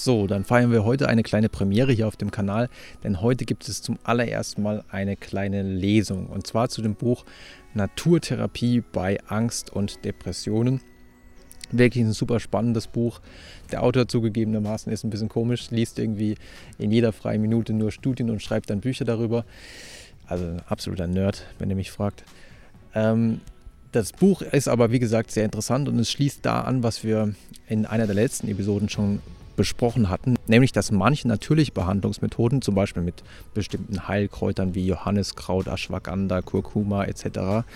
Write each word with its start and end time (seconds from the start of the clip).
So, 0.00 0.28
dann 0.28 0.44
feiern 0.44 0.70
wir 0.70 0.84
heute 0.84 1.08
eine 1.08 1.24
kleine 1.24 1.48
Premiere 1.48 1.90
hier 1.90 2.06
auf 2.06 2.14
dem 2.14 2.30
Kanal, 2.30 2.68
denn 3.02 3.20
heute 3.20 3.44
gibt 3.44 3.68
es 3.68 3.82
zum 3.82 3.98
allerersten 4.04 4.62
Mal 4.62 4.84
eine 4.88 5.16
kleine 5.16 5.64
Lesung 5.64 6.28
und 6.28 6.46
zwar 6.46 6.68
zu 6.68 6.82
dem 6.82 6.94
Buch 6.94 7.24
Naturtherapie 7.74 8.80
bei 8.80 9.18
Angst 9.26 9.72
und 9.72 10.04
Depressionen. 10.04 10.82
Wirklich 11.72 12.04
ein 12.04 12.12
super 12.12 12.38
spannendes 12.38 12.86
Buch. 12.86 13.20
Der 13.72 13.82
Autor 13.82 14.06
zugegebenermaßen 14.06 14.92
ist 14.92 15.02
ein 15.02 15.10
bisschen 15.10 15.28
komisch, 15.28 15.72
liest 15.72 15.98
irgendwie 15.98 16.36
in 16.78 16.92
jeder 16.92 17.12
freien 17.12 17.42
Minute 17.42 17.72
nur 17.72 17.90
Studien 17.90 18.30
und 18.30 18.40
schreibt 18.40 18.70
dann 18.70 18.80
Bücher 18.80 19.04
darüber. 19.04 19.44
Also 20.28 20.44
ein 20.44 20.62
absoluter 20.68 21.08
Nerd, 21.08 21.44
wenn 21.58 21.70
ihr 21.70 21.76
mich 21.76 21.90
fragt. 21.90 22.22
Ähm, 22.94 23.40
das 23.90 24.12
Buch 24.12 24.42
ist 24.42 24.68
aber, 24.68 24.92
wie 24.92 25.00
gesagt, 25.00 25.32
sehr 25.32 25.44
interessant 25.44 25.88
und 25.88 25.98
es 25.98 26.08
schließt 26.08 26.46
da 26.46 26.60
an, 26.60 26.84
was 26.84 27.02
wir 27.02 27.34
in 27.66 27.84
einer 27.84 28.06
der 28.06 28.14
letzten 28.14 28.46
Episoden 28.46 28.88
schon 28.88 29.20
besprochen 29.58 30.08
hatten, 30.08 30.36
nämlich 30.46 30.70
dass 30.70 30.92
manche 30.92 31.26
natürliche 31.26 31.72
Behandlungsmethoden, 31.72 32.62
zum 32.62 32.76
Beispiel 32.76 33.02
mit 33.02 33.24
bestimmten 33.54 34.06
Heilkräutern 34.06 34.74
wie 34.76 34.86
Johanniskraut, 34.86 35.66
Ashwagandha, 35.66 36.40
Kurkuma 36.40 37.04
etc., 37.04 37.66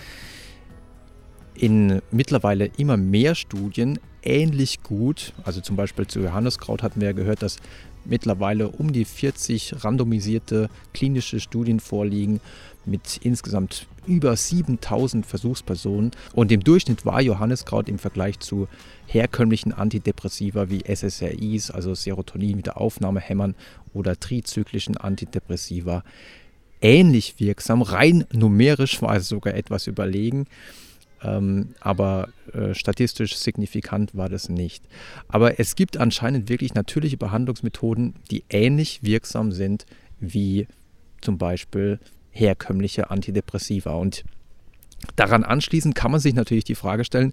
in 1.54 2.00
mittlerweile 2.10 2.70
immer 2.78 2.96
mehr 2.96 3.34
Studien 3.34 3.98
ähnlich 4.22 4.82
gut, 4.82 5.34
also 5.44 5.60
zum 5.60 5.76
Beispiel 5.76 6.06
zu 6.06 6.20
Johanniskraut 6.20 6.82
hatten 6.82 7.00
wir 7.00 7.08
ja 7.08 7.12
gehört, 7.12 7.42
dass 7.42 7.58
mittlerweile 8.04 8.68
um 8.68 8.92
die 8.92 9.04
40 9.04 9.84
randomisierte 9.84 10.68
klinische 10.92 11.40
Studien 11.40 11.80
vorliegen 11.80 12.40
mit 12.84 13.20
insgesamt 13.22 13.86
über 14.06 14.34
7000 14.34 15.24
Versuchspersonen 15.24 16.10
und 16.32 16.50
im 16.50 16.64
Durchschnitt 16.64 17.06
war 17.06 17.22
Johanniskraut 17.22 17.88
im 17.88 17.98
Vergleich 17.98 18.40
zu 18.40 18.66
herkömmlichen 19.06 19.72
Antidepressiva 19.72 20.68
wie 20.68 20.82
SSRIs, 20.84 21.70
also 21.70 21.94
Serotonin 21.94 22.56
mit 22.56 22.66
der 22.66 22.80
Aufnahmehämmern 22.80 23.54
oder 23.94 24.18
trizyklischen 24.18 24.96
Antidepressiva 24.96 26.02
ähnlich 26.80 27.38
wirksam. 27.38 27.82
Rein 27.82 28.24
numerisch 28.32 29.00
war 29.02 29.16
es 29.16 29.28
sogar 29.28 29.54
etwas 29.54 29.86
überlegen. 29.86 30.46
Ähm, 31.22 31.74
aber 31.80 32.28
äh, 32.52 32.74
statistisch 32.74 33.36
signifikant 33.36 34.14
war 34.14 34.28
das 34.28 34.48
nicht. 34.48 34.84
Aber 35.28 35.60
es 35.60 35.76
gibt 35.76 35.96
anscheinend 35.96 36.48
wirklich 36.48 36.74
natürliche 36.74 37.16
Behandlungsmethoden, 37.16 38.14
die 38.30 38.44
ähnlich 38.50 39.02
wirksam 39.02 39.52
sind 39.52 39.86
wie 40.20 40.66
zum 41.20 41.38
Beispiel 41.38 42.00
herkömmliche 42.30 43.10
Antidepressiva. 43.10 43.92
Und 43.94 44.24
daran 45.16 45.44
anschließend 45.44 45.94
kann 45.94 46.10
man 46.10 46.20
sich 46.20 46.34
natürlich 46.34 46.64
die 46.64 46.74
Frage 46.74 47.04
stellen, 47.04 47.32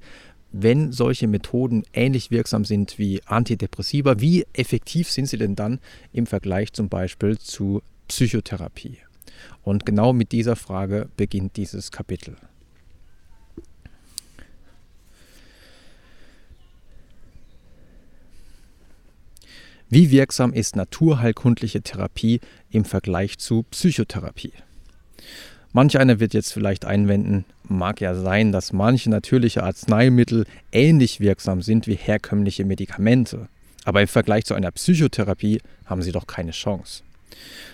wenn 0.51 0.91
solche 0.91 1.27
Methoden 1.27 1.83
ähnlich 1.93 2.31
wirksam 2.31 2.65
sind 2.65 2.97
wie 2.97 3.21
Antidepressiva, 3.25 4.19
wie 4.19 4.45
effektiv 4.53 5.09
sind 5.09 5.27
sie 5.27 5.37
denn 5.37 5.55
dann 5.55 5.79
im 6.11 6.25
Vergleich 6.25 6.73
zum 6.73 6.89
Beispiel 6.89 7.37
zu 7.37 7.81
Psychotherapie? 8.07 8.97
Und 9.61 9.85
genau 9.85 10.11
mit 10.11 10.31
dieser 10.31 10.55
Frage 10.55 11.09
beginnt 11.15 11.55
dieses 11.57 11.91
Kapitel. 11.91 12.35
Wie 19.91 20.11
wirksam 20.11 20.53
ist 20.53 20.75
naturheilkundliche 20.75 21.81
Therapie 21.81 22.41
im 22.69 22.85
Vergleich 22.85 23.39
zu 23.39 23.63
Psychotherapie? 23.71 24.53
Manch 25.73 25.97
einer 25.97 26.19
wird 26.19 26.35
jetzt 26.35 26.53
vielleicht 26.53 26.85
einwenden, 26.85 27.43
mag 27.63 27.99
ja 27.99 28.13
sein, 28.13 28.51
dass 28.51 28.71
manche 28.71 29.09
natürliche 29.09 29.63
Arzneimittel 29.63 30.45
ähnlich 30.71 31.19
wirksam 31.19 31.63
sind 31.63 31.87
wie 31.87 31.95
herkömmliche 31.95 32.65
Medikamente, 32.65 33.47
aber 33.83 34.01
im 34.03 34.07
Vergleich 34.07 34.45
zu 34.45 34.53
einer 34.53 34.69
Psychotherapie 34.69 35.59
haben 35.88 36.03
sie 36.03 36.11
doch 36.11 36.28
keine 36.28 36.51
Chance. 36.51 37.01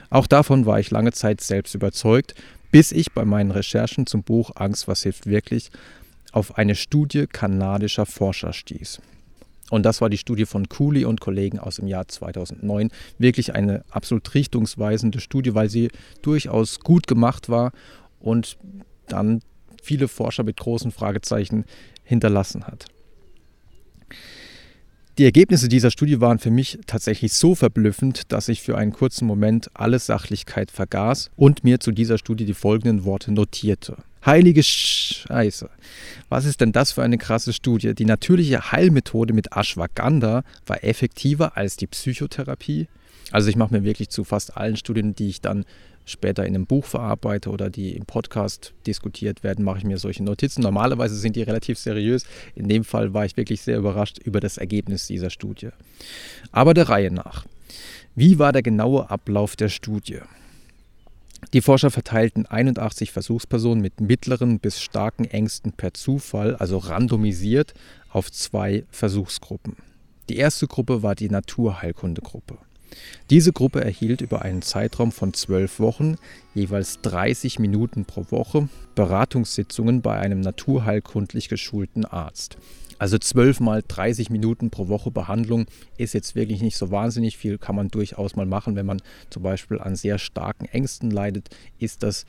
Auch 0.09 0.27
davon 0.27 0.65
war 0.65 0.79
ich 0.79 0.91
lange 0.91 1.11
Zeit 1.11 1.41
selbst 1.41 1.75
überzeugt, 1.75 2.33
bis 2.71 2.93
ich 2.93 3.11
bei 3.11 3.25
meinen 3.25 3.51
Recherchen 3.51 4.07
zum 4.07 4.23
Buch 4.23 4.51
Angst, 4.55 4.87
was 4.87 5.03
hilft 5.03 5.27
wirklich 5.27 5.69
auf 6.31 6.57
eine 6.57 6.75
Studie 6.75 7.27
kanadischer 7.27 8.05
Forscher 8.05 8.53
stieß. 8.53 9.01
Und 9.71 9.83
das 9.83 10.01
war 10.01 10.09
die 10.09 10.17
Studie 10.17 10.45
von 10.45 10.69
Cooley 10.69 11.05
und 11.05 11.21
Kollegen 11.21 11.59
aus 11.59 11.77
dem 11.77 11.87
Jahr 11.87 12.07
2009. 12.07 12.91
Wirklich 13.17 13.55
eine 13.55 13.83
absolut 13.89 14.33
richtungsweisende 14.33 15.19
Studie, 15.19 15.55
weil 15.55 15.69
sie 15.69 15.89
durchaus 16.21 16.79
gut 16.79 17.07
gemacht 17.07 17.49
war 17.49 17.71
und 18.19 18.57
dann 19.07 19.41
viele 19.81 20.07
Forscher 20.07 20.43
mit 20.43 20.57
großen 20.57 20.91
Fragezeichen 20.91 21.65
hinterlassen 22.03 22.65
hat. 22.65 22.85
Die 25.17 25.23
Ergebnisse 25.23 25.69
dieser 25.69 25.91
Studie 25.91 26.19
waren 26.19 26.39
für 26.39 26.51
mich 26.51 26.77
tatsächlich 26.87 27.31
so 27.33 27.55
verblüffend, 27.55 28.33
dass 28.33 28.49
ich 28.49 28.61
für 28.61 28.77
einen 28.77 28.91
kurzen 28.91 29.25
Moment 29.25 29.69
alle 29.73 29.97
Sachlichkeit 29.97 30.71
vergaß 30.71 31.31
und 31.37 31.63
mir 31.63 31.79
zu 31.79 31.93
dieser 31.93 32.17
Studie 32.17 32.43
die 32.43 32.53
folgenden 32.53 33.05
Worte 33.05 33.31
notierte. 33.31 33.95
Heilige 34.25 34.63
Scheiße. 34.63 35.69
Was 36.29 36.45
ist 36.45 36.59
denn 36.59 36.71
das 36.71 36.91
für 36.91 37.03
eine 37.03 37.19
krasse 37.19 37.53
Studie? 37.53 37.93
Die 37.93 38.05
natürliche 38.05 38.71
Heilmethode 38.71 39.33
mit 39.33 39.55
Ashwagandha 39.55 40.43
war 40.65 40.83
effektiver 40.83 41.55
als 41.55 41.77
die 41.77 41.85
Psychotherapie. 41.85 42.87
Also 43.31 43.49
ich 43.49 43.55
mache 43.55 43.73
mir 43.73 43.83
wirklich 43.83 44.09
zu 44.09 44.23
fast 44.23 44.57
allen 44.57 44.77
Studien, 44.77 45.13
die 45.13 45.29
ich 45.29 45.41
dann 45.41 45.63
später 46.05 46.43
in 46.43 46.55
einem 46.55 46.65
Buch 46.65 46.85
verarbeite 46.85 47.51
oder 47.51 47.69
die 47.69 47.95
im 47.95 48.05
Podcast 48.05 48.73
diskutiert 48.87 49.43
werden, 49.43 49.63
mache 49.63 49.79
ich 49.79 49.83
mir 49.83 49.99
solche 49.99 50.23
Notizen. 50.23 50.61
Normalerweise 50.61 51.15
sind 51.15 51.35
die 51.35 51.43
relativ 51.43 51.77
seriös. 51.77 52.25
In 52.55 52.67
dem 52.67 52.83
Fall 52.83 53.13
war 53.13 53.25
ich 53.25 53.37
wirklich 53.37 53.61
sehr 53.61 53.77
überrascht 53.77 54.17
über 54.19 54.39
das 54.39 54.57
Ergebnis 54.57 55.05
dieser 55.05 55.29
Studie. 55.29 55.69
Aber 56.51 56.73
der 56.73 56.89
Reihe 56.89 57.11
nach. 57.11 57.45
Wie 58.15 58.39
war 58.39 58.53
der 58.53 58.63
genaue 58.63 59.09
Ablauf 59.09 59.55
der 59.55 59.69
Studie? 59.69 60.21
Die 61.53 61.61
Forscher 61.61 61.91
verteilten 61.91 62.45
81 62.45 63.11
Versuchspersonen 63.11 63.81
mit 63.81 64.01
mittleren 64.01 64.59
bis 64.59 64.81
starken 64.81 65.25
Ängsten 65.25 65.72
per 65.72 65.94
Zufall, 65.94 66.56
also 66.56 66.78
randomisiert, 66.78 67.73
auf 68.09 68.31
zwei 68.31 68.83
Versuchsgruppen. 68.89 69.75
Die 70.29 70.38
erste 70.38 70.67
Gruppe 70.67 71.03
war 71.03 71.16
die 71.16 71.29
Naturheilkundegruppe. 71.29 72.57
Diese 73.29 73.51
Gruppe 73.51 73.84
erhielt 73.84 74.22
über 74.22 74.41
einen 74.44 74.61
Zeitraum 74.61 75.11
von 75.11 75.34
zwölf 75.34 75.79
Wochen 75.79 76.16
jeweils 76.53 77.01
30 77.01 77.59
Minuten 77.59 78.05
pro 78.05 78.25
Woche 78.29 78.69
Beratungssitzungen 78.95 80.01
bei 80.01 80.17
einem 80.17 80.39
naturheilkundlich 80.39 81.50
geschulten 81.50 82.05
Arzt. 82.05 82.57
Also 82.97 83.17
zwölf 83.17 83.59
mal 83.59 83.83
30 83.85 84.29
Minuten 84.29 84.69
pro 84.69 84.88
Woche 84.88 85.11
Behandlung 85.11 85.66
ist 85.97 86.13
jetzt 86.13 86.35
wirklich 86.35 86.61
nicht 86.61 86.78
so 86.78 86.91
wahnsinnig 86.91 87.38
viel, 87.38 87.57
kann 87.57 87.75
man 87.75 87.89
durchaus 87.89 88.35
mal 88.35 88.45
machen. 88.45 88.75
Wenn 88.75 88.85
man 88.85 89.01
zum 89.29 89.44
Beispiel 89.44 89.79
an 89.79 89.95
sehr 89.95 90.17
starken 90.17 90.66
Ängsten 90.66 91.11
leidet, 91.11 91.50
ist 91.78 92.03
das 92.03 92.25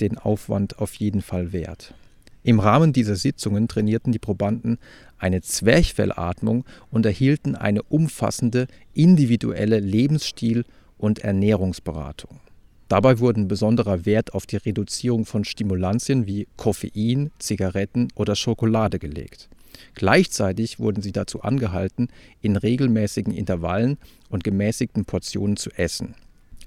den 0.00 0.18
Aufwand 0.18 0.78
auf 0.80 0.94
jeden 0.94 1.22
Fall 1.22 1.52
wert. 1.52 1.94
Im 2.42 2.60
Rahmen 2.60 2.92
dieser 2.92 3.16
Sitzungen 3.16 3.68
trainierten 3.68 4.12
die 4.12 4.18
Probanden 4.18 4.78
eine 5.18 5.42
Zwerchfellatmung 5.42 6.64
und 6.90 7.04
erhielten 7.04 7.54
eine 7.54 7.82
umfassende 7.82 8.66
individuelle 8.94 9.80
Lebensstil- 9.80 10.64
und 10.96 11.20
Ernährungsberatung. 11.20 12.40
Dabei 12.88 13.18
wurden 13.18 13.48
besonderer 13.48 14.06
Wert 14.06 14.32
auf 14.34 14.46
die 14.46 14.56
Reduzierung 14.56 15.26
von 15.26 15.44
Stimulantien 15.44 16.26
wie 16.26 16.48
Koffein, 16.56 17.30
Zigaretten 17.38 18.08
oder 18.14 18.34
Schokolade 18.34 18.98
gelegt. 18.98 19.50
Gleichzeitig 19.94 20.78
wurden 20.78 21.02
sie 21.02 21.12
dazu 21.12 21.42
angehalten, 21.42 22.08
in 22.40 22.56
regelmäßigen 22.56 23.32
Intervallen 23.32 23.98
und 24.28 24.44
gemäßigten 24.44 25.04
Portionen 25.04 25.56
zu 25.56 25.70
essen. 25.70 26.14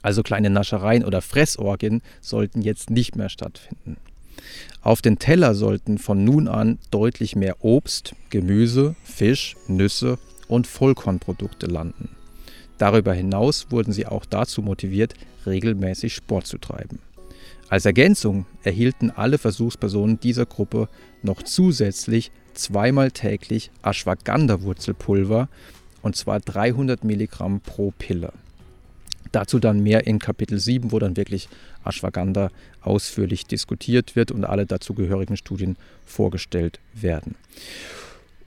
Also 0.01 0.23
kleine 0.23 0.49
Naschereien 0.49 1.05
oder 1.05 1.21
Fressorgien 1.21 2.01
sollten 2.21 2.61
jetzt 2.61 2.89
nicht 2.89 3.15
mehr 3.15 3.29
stattfinden. 3.29 3.97
Auf 4.81 5.01
den 5.01 5.19
Teller 5.19 5.53
sollten 5.53 5.97
von 5.97 6.23
nun 6.23 6.47
an 6.47 6.79
deutlich 6.89 7.35
mehr 7.35 7.63
Obst, 7.63 8.15
Gemüse, 8.29 8.95
Fisch, 9.03 9.55
Nüsse 9.67 10.17
und 10.47 10.65
Vollkornprodukte 10.65 11.67
landen. 11.67 12.09
Darüber 12.79 13.13
hinaus 13.13 13.67
wurden 13.69 13.93
sie 13.93 14.07
auch 14.07 14.25
dazu 14.25 14.63
motiviert, 14.63 15.13
regelmäßig 15.45 16.15
Sport 16.15 16.47
zu 16.47 16.57
treiben. 16.57 16.99
Als 17.71 17.85
Ergänzung 17.85 18.45
erhielten 18.63 19.11
alle 19.11 19.37
Versuchspersonen 19.37 20.19
dieser 20.19 20.45
Gruppe 20.45 20.89
noch 21.23 21.41
zusätzlich 21.41 22.29
zweimal 22.53 23.11
täglich 23.11 23.71
Ashwagandha-Wurzelpulver 23.81 25.47
und 26.01 26.17
zwar 26.17 26.41
300 26.41 27.05
Milligramm 27.05 27.61
pro 27.61 27.91
Pille. 27.97 28.33
Dazu 29.31 29.57
dann 29.57 29.81
mehr 29.81 30.05
in 30.05 30.19
Kapitel 30.19 30.59
7, 30.59 30.91
wo 30.91 30.99
dann 30.99 31.15
wirklich 31.15 31.47
Ashwagandha 31.85 32.51
ausführlich 32.81 33.45
diskutiert 33.45 34.17
wird 34.17 34.31
und 34.31 34.43
alle 34.43 34.65
dazugehörigen 34.65 35.37
Studien 35.37 35.77
vorgestellt 36.05 36.81
werden. 36.93 37.35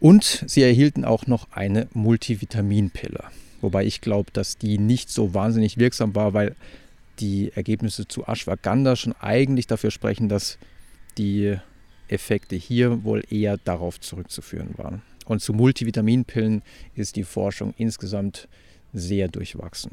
Und 0.01 0.45
sie 0.47 0.61
erhielten 0.61 1.07
auch 1.07 1.27
noch 1.27 1.49
eine 1.51 1.89
Multivitaminpille. 1.95 3.25
Wobei 3.63 3.87
ich 3.87 4.03
glaube, 4.03 4.31
dass 4.35 4.59
die 4.59 4.77
nicht 4.77 5.09
so 5.09 5.33
wahnsinnig 5.33 5.79
wirksam 5.79 6.15
war, 6.15 6.35
weil 6.35 6.55
die 7.21 7.53
Ergebnisse 7.55 8.07
zu 8.09 8.27
Ashwagandha 8.27 8.97
schon 8.97 9.15
eigentlich 9.21 9.67
dafür 9.67 9.91
sprechen, 9.91 10.29
dass 10.29 10.59
die 11.19 11.57
Effekte 12.09 12.57
hier 12.57 13.05
wohl 13.05 13.23
eher 13.31 13.57
darauf 13.59 14.01
zurückzuführen 14.01 14.75
waren. 14.77 15.03
Und 15.25 15.41
zu 15.41 15.55
Multivitaminpillen 15.55 16.63
ist 16.95 17.17
die 17.17 17.25
Forschung 17.25 17.75
insgesamt 17.79 18.49
sehr 18.93 19.29
durchwachsen. 19.29 19.93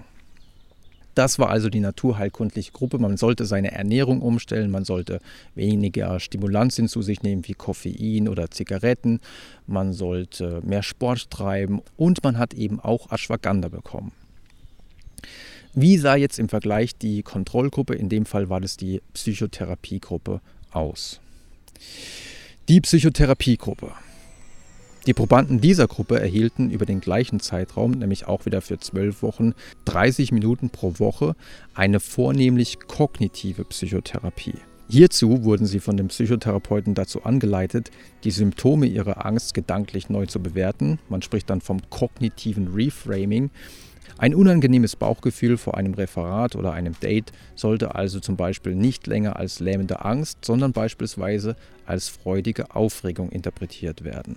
Das 1.16 1.40
war 1.40 1.50
also 1.50 1.70
die 1.70 1.82
naturheilkundliche 1.82 2.72
Gruppe. 2.72 2.98
Man 2.98 3.18
sollte 3.18 3.46
seine 3.46 3.72
Ernährung 3.72 4.22
umstellen, 4.22 4.72
man 4.72 4.86
sollte 4.86 5.20
weniger 5.56 6.20
Stimulantien 6.20 6.88
zu 6.88 7.02
sich 7.02 7.22
nehmen 7.22 7.48
wie 7.48 7.54
Koffein 7.54 8.30
oder 8.30 8.50
Zigaretten, 8.50 9.20
man 9.68 9.92
sollte 9.92 10.62
mehr 10.64 10.84
Sport 10.84 11.30
treiben 11.30 11.82
und 11.98 12.24
man 12.24 12.38
hat 12.38 12.54
eben 12.54 12.80
auch 12.80 13.12
Ashwagandha 13.12 13.68
bekommen. 13.68 14.14
Wie 15.74 15.98
sah 15.98 16.16
jetzt 16.16 16.40
im 16.40 16.50
Vergleich 16.50 16.98
die 16.98 17.24
Kontrollgruppe, 17.24 17.96
in 17.96 18.10
dem 18.10 18.26
Fall 18.26 18.50
war 18.50 18.60
das 18.60 18.78
die 18.78 19.02
Psychotherapiegruppe, 19.14 20.42
aus? 20.72 21.20
Die 22.68 22.82
Psychotherapiegruppe 22.82 23.92
die 25.08 25.16
Probanden 25.16 25.60
dieser 25.60 25.88
Gruppe 25.88 26.20
erhielten 26.20 26.70
über 26.70 26.86
den 26.86 27.02
gleichen 27.02 27.40
Zeitraum, 27.40 27.92
nämlich 27.92 28.28
auch 28.28 28.46
wieder 28.46 28.62
für 28.62 28.78
zwölf 28.78 29.24
Wochen, 29.24 29.54
30 29.86 30.32
Minuten 30.32 30.70
pro 30.70 31.00
Woche 31.00 31.36
eine 31.74 32.00
vornehmlich 32.00 32.80
kognitive 32.82 33.66
Psychotherapie. 33.66 34.54
Hierzu 34.90 35.44
wurden 35.44 35.66
sie 35.66 35.80
von 35.80 35.98
dem 35.98 36.10
Psychotherapeuten 36.10 36.94
dazu 36.94 37.24
angeleitet, 37.24 37.90
die 38.24 38.30
Symptome 38.30 38.86
ihrer 38.86 39.26
Angst 39.26 39.56
gedanklich 39.56 40.10
neu 40.10 40.28
zu 40.28 40.40
bewerten. 40.40 41.00
Man 41.10 41.24
spricht 41.24 41.50
dann 41.50 41.62
vom 41.62 41.80
kognitiven 41.90 42.68
Reframing. 42.68 43.50
Ein 44.22 44.36
unangenehmes 44.36 44.96
Bauchgefühl 44.96 45.58
vor 45.58 45.78
einem 45.78 45.96
Referat 45.96 46.56
oder 46.56 46.74
einem 46.74 46.94
Date 47.00 47.32
sollte 47.56 47.96
also 47.96 48.20
zum 48.20 48.38
Beispiel 48.38 48.76
nicht 48.76 49.08
länger 49.08 49.38
als 49.38 49.60
lähmende 49.60 50.06
Angst, 50.06 50.46
sondern 50.46 50.74
beispielsweise 50.74 51.56
als 51.88 52.08
freudige 52.08 52.76
Aufregung 52.76 53.32
interpretiert 53.32 54.04
werden. 54.04 54.36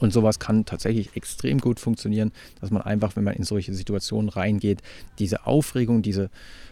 Und 0.00 0.12
sowas 0.12 0.40
kann 0.40 0.64
tatsächlich 0.64 1.14
extrem 1.14 1.60
gut 1.60 1.78
funktionieren, 1.78 2.32
dass 2.60 2.72
man 2.72 2.82
einfach, 2.82 3.14
wenn 3.14 3.22
man 3.22 3.34
in 3.34 3.44
solche 3.44 3.72
Situationen 3.72 4.28
reingeht, 4.28 4.82
diese 5.20 5.46
Aufregung, 5.46 6.02
diese 6.02 6.28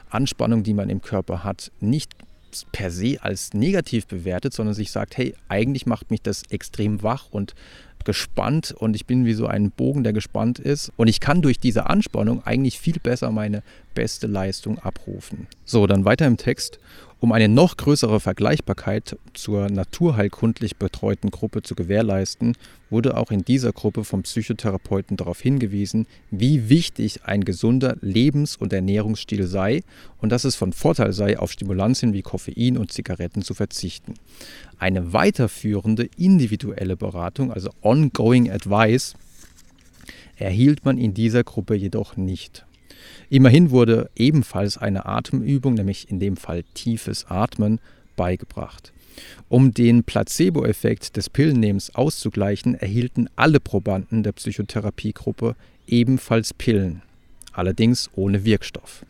Anspannung, 0.08 0.64
die 0.64 0.74
man 0.74 0.90
im 0.90 1.02
Körper 1.02 1.44
hat, 1.44 1.70
nicht 1.78 2.10
per 2.72 2.90
se 2.90 3.18
als 3.20 3.54
negativ 3.54 4.08
bewertet, 4.08 4.52
sondern 4.52 4.74
sich 4.74 4.90
sagt, 4.90 5.16
hey, 5.16 5.36
eigentlich 5.48 5.86
macht 5.86 6.10
mich 6.10 6.22
das 6.22 6.42
extrem 6.50 7.04
wach 7.04 7.26
und 7.30 7.54
gespannt 8.04 8.74
und 8.76 8.94
ich 8.94 9.06
bin 9.06 9.24
wie 9.24 9.34
so 9.34 9.46
ein 9.46 9.70
Bogen, 9.70 10.04
der 10.04 10.12
gespannt 10.12 10.58
ist. 10.58 10.92
Und 10.96 11.08
ich 11.08 11.20
kann 11.20 11.42
durch 11.42 11.58
diese 11.58 11.88
Anspannung 11.88 12.44
eigentlich 12.44 12.78
viel 12.78 12.98
besser 13.02 13.30
meine 13.30 13.62
beste 13.94 14.26
Leistung 14.26 14.78
abrufen. 14.78 15.46
So, 15.64 15.86
dann 15.86 16.04
weiter 16.04 16.26
im 16.26 16.36
Text. 16.36 16.78
Um 17.22 17.32
eine 17.32 17.50
noch 17.50 17.76
größere 17.76 18.18
Vergleichbarkeit 18.18 19.18
zur 19.34 19.68
naturheilkundlich 19.68 20.76
betreuten 20.76 21.30
Gruppe 21.30 21.60
zu 21.60 21.74
gewährleisten, 21.74 22.56
wurde 22.88 23.18
auch 23.18 23.30
in 23.30 23.44
dieser 23.44 23.72
Gruppe 23.72 24.04
vom 24.04 24.22
Psychotherapeuten 24.22 25.18
darauf 25.18 25.38
hingewiesen, 25.38 26.06
wie 26.30 26.70
wichtig 26.70 27.20
ein 27.24 27.44
gesunder 27.44 27.98
Lebens- 28.00 28.56
und 28.56 28.72
Ernährungsstil 28.72 29.46
sei 29.46 29.82
und 30.22 30.32
dass 30.32 30.44
es 30.44 30.56
von 30.56 30.72
Vorteil 30.72 31.12
sei, 31.12 31.38
auf 31.38 31.52
Stimulantien 31.52 32.14
wie 32.14 32.22
Koffein 32.22 32.78
und 32.78 32.90
Zigaretten 32.90 33.42
zu 33.42 33.52
verzichten. 33.52 34.14
Eine 34.78 35.12
weiterführende 35.12 36.08
individuelle 36.16 36.96
Beratung, 36.96 37.52
also 37.52 37.68
Ongoing 37.82 38.50
Advice, 38.50 39.14
erhielt 40.36 40.86
man 40.86 40.96
in 40.96 41.12
dieser 41.12 41.44
Gruppe 41.44 41.74
jedoch 41.74 42.16
nicht. 42.16 42.64
Immerhin 43.28 43.70
wurde 43.70 44.10
ebenfalls 44.16 44.76
eine 44.78 45.06
Atemübung, 45.06 45.74
nämlich 45.74 46.10
in 46.10 46.20
dem 46.20 46.36
Fall 46.36 46.64
tiefes 46.74 47.26
Atmen, 47.28 47.80
beigebracht. 48.16 48.92
Um 49.48 49.74
den 49.74 50.04
Placebo-Effekt 50.04 51.16
des 51.16 51.30
Pillennehmens 51.30 51.94
auszugleichen, 51.94 52.74
erhielten 52.74 53.28
alle 53.36 53.60
Probanden 53.60 54.22
der 54.22 54.32
Psychotherapiegruppe 54.32 55.56
ebenfalls 55.86 56.54
Pillen, 56.54 57.02
allerdings 57.52 58.10
ohne 58.14 58.44
Wirkstoff. 58.44 59.04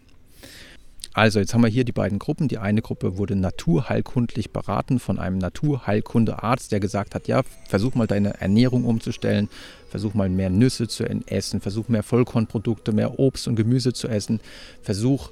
Also, 1.13 1.41
jetzt 1.41 1.53
haben 1.53 1.63
wir 1.63 1.69
hier 1.69 1.85
die 1.85 1.93
beiden 1.93 2.21
Gruppen. 2.21 2.47
Die 2.47 2.59
eine 2.59 2.83
Gruppe 2.83 3.19
wurde 3.19 3.35
naturheilkundlich 3.35 4.53
beraten 4.53 5.01
von 5.01 5.19
einem 5.19 5.39
Naturheilkundearzt, 5.39 6.71
der 6.71 6.79
gesagt 6.79 7.17
hat, 7.17 7.27
ja, 7.27 7.43
versuch 7.69 7.97
mal 7.97 8.07
deine 8.07 8.41
Ernährung 8.41 8.85
umzustellen, 8.85 9.49
versuch 9.91 10.15
mal 10.15 10.29
mehr 10.29 10.51
Nüsse 10.51 10.89
zu 10.89 11.05
essen, 11.05 11.61
versuch 11.61 11.89
mehr 11.89 12.03
Vollkornprodukte, 12.03 12.93
mehr 12.93 13.19
Obst 13.19 13.49
und 13.49 13.57
Gemüse 13.57 13.93
zu 13.93 14.09
essen, 14.09 14.41
versuch 14.83 15.31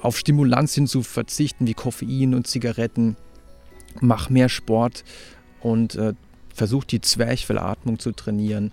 auf 0.00 0.18
Stimulantien 0.18 0.86
zu 0.86 1.02
verzichten 1.02 1.66
wie 1.66 1.74
Koffein 1.74 2.34
und 2.34 2.46
Zigaretten, 2.46 3.16
mach 4.00 4.30
mehr 4.30 4.48
Sport 4.48 5.04
und 5.60 5.94
äh, 5.94 6.14
versuch 6.54 6.84
die 6.84 7.00
Zwerchfellatmung 7.00 7.98
zu 7.98 8.12
trainieren 8.12 8.72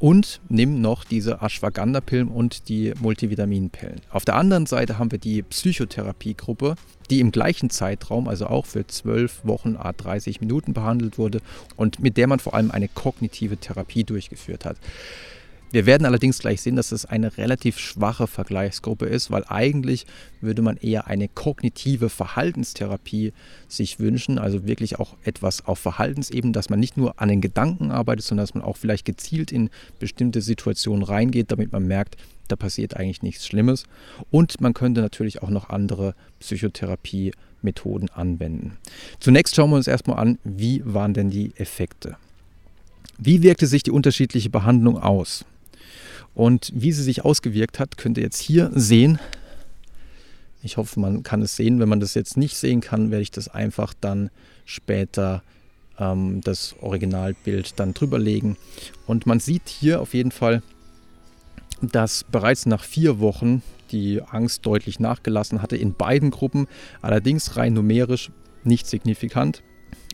und 0.00 0.40
nimm 0.48 0.80
noch 0.80 1.04
diese 1.04 1.42
Ashwagandha-Pillen 1.42 2.28
und 2.28 2.68
die 2.68 2.94
Multivitaminpillen. 3.00 4.00
Auf 4.10 4.24
der 4.24 4.34
anderen 4.34 4.66
Seite 4.66 4.98
haben 4.98 5.12
wir 5.12 5.18
die 5.18 5.42
Psychotherapiegruppe, 5.42 6.74
die 7.10 7.20
im 7.20 7.30
gleichen 7.30 7.68
Zeitraum, 7.68 8.26
also 8.26 8.46
auch 8.46 8.64
für 8.64 8.86
zwölf 8.86 9.44
Wochen 9.44 9.76
a 9.76 9.92
30 9.92 10.40
Minuten 10.40 10.72
behandelt 10.72 11.18
wurde 11.18 11.40
und 11.76 12.00
mit 12.00 12.16
der 12.16 12.26
man 12.26 12.40
vor 12.40 12.54
allem 12.54 12.70
eine 12.70 12.88
kognitive 12.88 13.58
Therapie 13.58 14.04
durchgeführt 14.04 14.64
hat. 14.64 14.78
Wir 15.72 15.86
werden 15.86 16.04
allerdings 16.04 16.40
gleich 16.40 16.62
sehen, 16.62 16.74
dass 16.74 16.90
es 16.90 17.06
eine 17.06 17.36
relativ 17.38 17.78
schwache 17.78 18.26
Vergleichsgruppe 18.26 19.06
ist, 19.06 19.30
weil 19.30 19.44
eigentlich 19.46 20.04
würde 20.40 20.62
man 20.62 20.76
eher 20.76 21.06
eine 21.06 21.28
kognitive 21.28 22.08
Verhaltenstherapie 22.08 23.32
sich 23.68 24.00
wünschen, 24.00 24.40
also 24.40 24.66
wirklich 24.66 24.98
auch 24.98 25.16
etwas 25.22 25.66
auf 25.66 25.78
Verhaltensebene, 25.78 26.52
dass 26.52 26.70
man 26.70 26.80
nicht 26.80 26.96
nur 26.96 27.20
an 27.20 27.28
den 27.28 27.40
Gedanken 27.40 27.92
arbeitet, 27.92 28.24
sondern 28.24 28.42
dass 28.42 28.54
man 28.54 28.64
auch 28.64 28.76
vielleicht 28.76 29.04
gezielt 29.04 29.52
in 29.52 29.70
bestimmte 30.00 30.40
Situationen 30.40 31.04
reingeht, 31.04 31.52
damit 31.52 31.70
man 31.70 31.86
merkt, 31.86 32.16
da 32.48 32.56
passiert 32.56 32.96
eigentlich 32.96 33.22
nichts 33.22 33.46
Schlimmes. 33.46 33.84
Und 34.32 34.60
man 34.60 34.74
könnte 34.74 35.00
natürlich 35.00 35.40
auch 35.42 35.50
noch 35.50 35.70
andere 35.70 36.16
Psychotherapie-Methoden 36.40 38.10
anwenden. 38.10 38.76
Zunächst 39.20 39.54
schauen 39.54 39.70
wir 39.70 39.76
uns 39.76 39.86
erstmal 39.86 40.18
an, 40.18 40.38
wie 40.42 40.82
waren 40.84 41.14
denn 41.14 41.30
die 41.30 41.52
Effekte. 41.54 42.16
Wie 43.18 43.42
wirkte 43.42 43.68
sich 43.68 43.84
die 43.84 43.92
unterschiedliche 43.92 44.50
Behandlung 44.50 44.98
aus? 44.98 45.44
Und 46.34 46.72
wie 46.74 46.92
sie 46.92 47.02
sich 47.02 47.24
ausgewirkt 47.24 47.78
hat, 47.78 47.96
könnt 47.96 48.18
ihr 48.18 48.24
jetzt 48.24 48.40
hier 48.40 48.70
sehen. 48.74 49.18
Ich 50.62 50.76
hoffe, 50.76 51.00
man 51.00 51.22
kann 51.22 51.42
es 51.42 51.56
sehen. 51.56 51.80
Wenn 51.80 51.88
man 51.88 52.00
das 52.00 52.14
jetzt 52.14 52.36
nicht 52.36 52.56
sehen 52.56 52.80
kann, 52.80 53.10
werde 53.10 53.22
ich 53.22 53.30
das 53.30 53.48
einfach 53.48 53.94
dann 53.98 54.30
später 54.64 55.42
ähm, 55.98 56.40
das 56.42 56.74
Originalbild 56.80 57.78
dann 57.78 57.94
drüber 57.94 58.18
legen. 58.18 58.56
Und 59.06 59.26
man 59.26 59.40
sieht 59.40 59.68
hier 59.68 60.00
auf 60.00 60.14
jeden 60.14 60.32
Fall, 60.32 60.62
dass 61.82 62.24
bereits 62.24 62.66
nach 62.66 62.84
vier 62.84 63.20
Wochen 63.20 63.62
die 63.90 64.22
Angst 64.22 64.66
deutlich 64.66 65.00
nachgelassen 65.00 65.62
hatte 65.62 65.76
in 65.76 65.94
beiden 65.94 66.30
Gruppen, 66.30 66.68
allerdings 67.02 67.56
rein 67.56 67.72
numerisch 67.72 68.30
nicht 68.62 68.86
signifikant. 68.86 69.62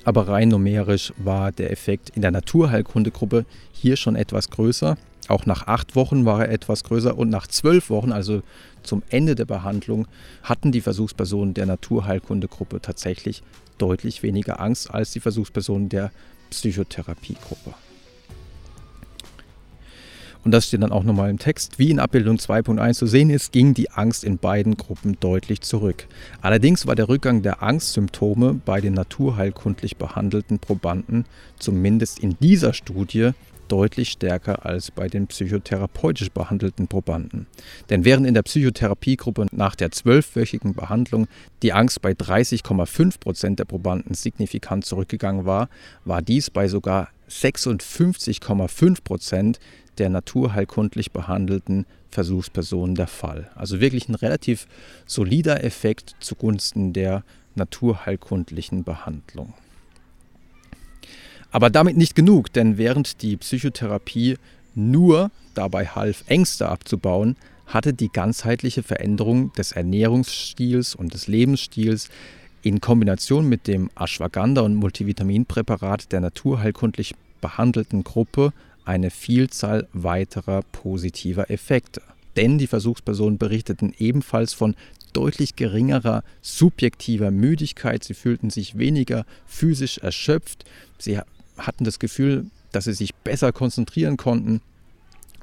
Aber 0.04 0.28
rein 0.28 0.48
numerisch 0.48 1.12
war 1.16 1.50
der 1.50 1.72
Effekt 1.72 2.10
in 2.10 2.22
der 2.22 2.30
Naturheilkundegruppe 2.30 3.44
hier 3.72 3.96
schon 3.96 4.14
etwas 4.14 4.50
größer. 4.50 4.96
Auch 5.28 5.46
nach 5.46 5.66
acht 5.66 5.96
Wochen 5.96 6.24
war 6.24 6.44
er 6.44 6.52
etwas 6.52 6.84
größer 6.84 7.16
und 7.16 7.30
nach 7.30 7.46
zwölf 7.46 7.90
Wochen, 7.90 8.12
also 8.12 8.42
zum 8.82 9.02
Ende 9.10 9.34
der 9.34 9.44
Behandlung, 9.44 10.06
hatten 10.42 10.72
die 10.72 10.80
Versuchspersonen 10.80 11.54
der 11.54 11.66
Naturheilkundegruppe 11.66 12.80
tatsächlich 12.80 13.42
deutlich 13.78 14.22
weniger 14.22 14.60
Angst 14.60 14.92
als 14.92 15.10
die 15.12 15.20
Versuchspersonen 15.20 15.88
der 15.88 16.12
Psychotherapiegruppe. 16.50 17.74
Und 20.44 20.52
das 20.52 20.68
steht 20.68 20.80
dann 20.80 20.92
auch 20.92 21.02
nochmal 21.02 21.28
im 21.28 21.40
Text. 21.40 21.80
Wie 21.80 21.90
in 21.90 21.98
Abbildung 21.98 22.36
2.1 22.36 22.94
zu 22.94 23.08
sehen 23.08 23.30
ist, 23.30 23.50
ging 23.50 23.74
die 23.74 23.90
Angst 23.90 24.22
in 24.22 24.38
beiden 24.38 24.76
Gruppen 24.76 25.18
deutlich 25.18 25.60
zurück. 25.62 26.06
Allerdings 26.40 26.86
war 26.86 26.94
der 26.94 27.08
Rückgang 27.08 27.42
der 27.42 27.64
Angstsymptome 27.64 28.60
bei 28.64 28.80
den 28.80 28.94
naturheilkundlich 28.94 29.96
behandelten 29.96 30.60
Probanden 30.60 31.24
zumindest 31.58 32.20
in 32.20 32.36
dieser 32.38 32.74
Studie 32.74 33.32
deutlich 33.68 34.10
stärker 34.10 34.64
als 34.64 34.90
bei 34.90 35.08
den 35.08 35.26
psychotherapeutisch 35.26 36.30
behandelten 36.30 36.88
Probanden. 36.88 37.46
Denn 37.90 38.04
während 38.04 38.26
in 38.26 38.34
der 38.34 38.42
Psychotherapiegruppe 38.42 39.46
nach 39.52 39.74
der 39.74 39.90
zwölfwöchigen 39.90 40.74
Behandlung 40.74 41.28
die 41.62 41.72
Angst 41.72 42.02
bei 42.02 42.12
30,5 42.12 43.20
Prozent 43.20 43.58
der 43.58 43.64
Probanden 43.64 44.14
signifikant 44.14 44.84
zurückgegangen 44.84 45.44
war, 45.44 45.68
war 46.04 46.22
dies 46.22 46.50
bei 46.50 46.68
sogar 46.68 47.08
56,5 47.28 49.02
Prozent 49.02 49.58
der 49.98 50.10
naturheilkundlich 50.10 51.12
behandelten 51.12 51.86
Versuchspersonen 52.10 52.94
der 52.94 53.06
Fall. 53.06 53.50
Also 53.54 53.80
wirklich 53.80 54.08
ein 54.08 54.14
relativ 54.14 54.66
solider 55.06 55.64
Effekt 55.64 56.16
zugunsten 56.20 56.92
der 56.92 57.24
naturheilkundlichen 57.54 58.84
Behandlung. 58.84 59.54
Aber 61.50 61.70
damit 61.70 61.96
nicht 61.96 62.14
genug, 62.14 62.52
denn 62.52 62.78
während 62.78 63.22
die 63.22 63.36
Psychotherapie 63.36 64.36
nur 64.74 65.30
dabei 65.54 65.86
half, 65.86 66.24
Ängste 66.26 66.68
abzubauen, 66.68 67.36
hatte 67.66 67.92
die 67.92 68.10
ganzheitliche 68.10 68.82
Veränderung 68.82 69.52
des 69.54 69.72
Ernährungsstils 69.72 70.94
und 70.94 71.14
des 71.14 71.26
Lebensstils 71.26 72.08
in 72.62 72.80
Kombination 72.80 73.48
mit 73.48 73.66
dem 73.66 73.90
Ashwagandha- 73.96 74.62
und 74.62 74.76
Multivitaminpräparat 74.76 76.12
der 76.12 76.20
naturheilkundlich 76.20 77.14
behandelten 77.40 78.04
Gruppe 78.04 78.52
eine 78.84 79.10
Vielzahl 79.10 79.88
weiterer 79.92 80.62
positiver 80.72 81.50
Effekte. 81.50 82.02
denn 82.36 82.58
die 82.58 82.66
Versuchspersonen 82.66 83.38
berichteten 83.38 83.94
ebenfalls 83.98 84.52
von 84.52 84.76
deutlich 85.12 85.56
geringerer 85.56 86.22
subjektiver 86.42 87.30
Müdigkeit. 87.30 88.04
Sie 88.04 88.12
fühlten 88.12 88.50
sich 88.50 88.76
weniger 88.76 89.24
physisch 89.46 89.98
erschöpft. 89.98 90.66
Sie 90.98 91.18
hatten 91.58 91.84
das 91.84 91.98
Gefühl, 91.98 92.46
dass 92.72 92.84
sie 92.84 92.92
sich 92.92 93.14
besser 93.14 93.52
konzentrieren 93.52 94.16
konnten. 94.16 94.60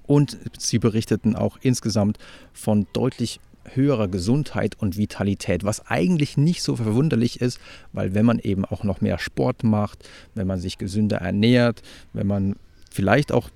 Und 0.05 0.37
sie 0.57 0.79
berichteten 0.79 1.35
auch 1.35 1.57
insgesamt 1.61 2.17
von 2.53 2.87
deutlich 2.93 3.39
höherer 3.73 4.07
Gesundheit 4.07 4.75
und 4.79 4.97
Vitalität, 4.97 5.63
was 5.63 5.87
eigentlich 5.87 6.37
nicht 6.37 6.61
so 6.61 6.75
verwunderlich 6.75 7.39
ist, 7.41 7.59
weil 7.93 8.13
wenn 8.13 8.25
man 8.25 8.39
eben 8.39 8.65
auch 8.65 8.83
noch 8.83 9.01
mehr 9.01 9.19
Sport 9.19 9.63
macht, 9.63 10.07
wenn 10.35 10.47
man 10.47 10.59
sich 10.59 10.77
gesünder 10.77 11.17
ernährt, 11.17 11.81
wenn 12.11 12.27
man 12.27 12.55
vielleicht 12.91 13.31
auch, 13.31 13.49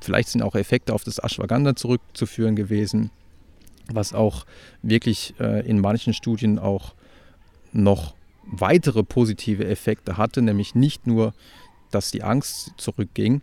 vielleicht 0.00 0.28
sind 0.28 0.42
auch 0.42 0.54
Effekte 0.54 0.94
auf 0.94 1.02
das 1.02 1.18
Ashwagandha 1.18 1.74
zurückzuführen 1.74 2.54
gewesen, 2.54 3.10
was 3.90 4.12
auch 4.12 4.46
wirklich 4.82 5.34
äh, 5.40 5.66
in 5.66 5.80
manchen 5.80 6.14
Studien 6.14 6.58
auch 6.58 6.94
noch 7.72 8.14
weitere 8.44 9.02
positive 9.02 9.66
Effekte 9.66 10.16
hatte, 10.16 10.40
nämlich 10.40 10.74
nicht 10.74 11.06
nur, 11.06 11.34
dass 11.90 12.10
die 12.10 12.22
Angst 12.22 12.72
zurückging. 12.76 13.42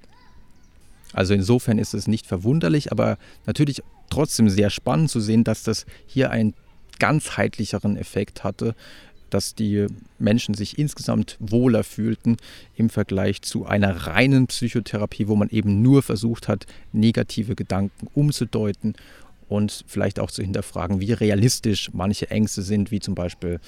Also 1.14 1.34
insofern 1.34 1.78
ist 1.78 1.94
es 1.94 2.08
nicht 2.08 2.28
verwunderlich, 2.28 2.92
aber 2.92 3.18
natürlich 3.46 3.82
trotzdem 4.10 4.50
sehr 4.50 4.70
spannend 4.70 5.10
zu 5.10 5.20
sehen, 5.20 5.44
dass 5.44 5.64
das 5.64 5.86
hier 6.06 6.32
einen 6.32 6.54
ganzheitlicheren 7.00 7.98
Effekt 7.98 8.44
hatte, 8.44 8.76
dass 9.30 9.56
die 9.56 9.88
Menschen 10.20 10.54
sich 10.54 10.78
insgesamt 10.78 11.38
wohler 11.40 11.84
fühlten 11.84 12.38
im 12.76 12.90
Vergleich 12.90 13.42
zu 13.42 13.66
einer 13.66 14.08
reinen 14.08 14.48
Psychotherapie, 14.48 15.28
wo 15.28 15.36
man 15.36 15.50
eben 15.50 15.82
nur 15.82 16.04
versucht 16.04 16.48
hat, 16.48 16.66
negative 16.94 17.56
Gedanken 17.56 18.08
umzudeuten 18.14 18.96
und 19.48 19.84
vielleicht 19.88 20.20
auch 20.20 20.32
zu 20.32 20.42
hinterfragen, 20.42 21.00
wie 21.00 21.14
realistisch 21.14 21.90
manche 21.94 22.30
Ängste 22.30 22.62
sind, 22.62 22.92
wie 22.92 23.00
zum 23.00 23.16
Beispiel, 23.16 23.60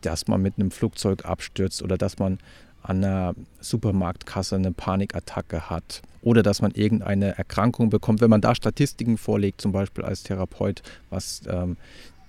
dass 0.00 0.26
man 0.26 0.42
mit 0.42 0.54
einem 0.58 0.70
Flugzeug 0.70 1.24
abstürzt 1.24 1.82
oder 1.82 1.98
dass 1.98 2.18
man 2.18 2.38
an 2.84 3.02
einer 3.02 3.34
Supermarktkasse 3.60 4.56
eine 4.56 4.70
Panikattacke 4.70 5.70
hat 5.70 6.02
oder 6.22 6.42
dass 6.42 6.60
man 6.62 6.72
irgendeine 6.72 7.36
Erkrankung 7.36 7.90
bekommt. 7.90 8.20
Wenn 8.20 8.30
man 8.30 8.42
da 8.42 8.54
Statistiken 8.54 9.16
vorlegt, 9.16 9.60
zum 9.60 9.72
Beispiel 9.72 10.04
als 10.04 10.22
Therapeut, 10.22 10.82
was 11.10 11.42
ähm, 11.48 11.76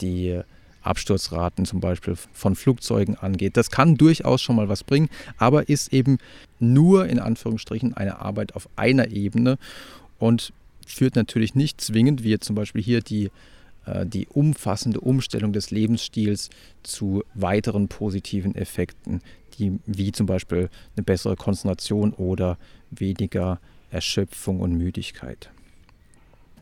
die 0.02 0.42
Absturzraten 0.82 1.66
zum 1.66 1.80
Beispiel 1.80 2.16
von 2.32 2.56
Flugzeugen 2.56 3.18
angeht. 3.18 3.58
Das 3.58 3.72
kann 3.72 3.98
durchaus 3.98 4.42
schon 4.42 4.56
mal 4.56 4.70
was 4.70 4.84
bringen, 4.84 5.10
aber 5.38 5.68
ist 5.68 5.92
eben 5.92 6.20
nur 6.60 7.08
in 7.08 7.20
Anführungsstrichen 7.20 7.96
eine 7.96 8.20
Arbeit 8.20 8.56
auf 8.56 8.70
einer 8.76 9.10
Ebene 9.10 9.58
und 10.20 10.54
führt 10.86 11.16
natürlich 11.16 11.56
nicht 11.56 11.82
zwingend, 11.82 12.24
wie 12.24 12.30
jetzt 12.30 12.46
zum 12.46 12.56
Beispiel 12.56 12.82
hier 12.82 13.02
die, 13.02 13.32
äh, 13.86 14.06
die 14.06 14.28
umfassende 14.28 15.00
Umstellung 15.02 15.52
des 15.52 15.72
Lebensstils 15.72 16.50
zu 16.84 17.24
weiteren 17.34 17.88
positiven 17.88 18.56
Effekten, 18.56 19.22
die, 19.58 19.80
wie 19.86 20.12
zum 20.12 20.26
Beispiel 20.26 20.70
eine 20.96 21.04
bessere 21.04 21.36
Konzentration 21.36 22.14
oder 22.14 22.58
weniger 22.92 23.60
Erschöpfung 23.90 24.60
und 24.60 24.74
Müdigkeit. 24.74 25.50